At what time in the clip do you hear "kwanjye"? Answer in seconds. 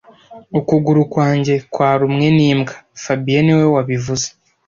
1.11-1.53